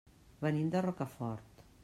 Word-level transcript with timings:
Venim 0.45 0.71
de 0.75 0.81
Rocafort. 0.87 1.63